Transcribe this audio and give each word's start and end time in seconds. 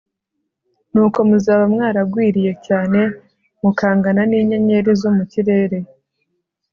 nubwo 0.91 1.19
muzaba 1.29 1.63
mwaragwiriye 1.73 2.53
cyane 2.67 2.99
mukangana 3.61 4.21
n'inyenyeri 4.29 4.91
zo 5.01 5.09
mu 5.17 5.23
kirere 5.31 5.77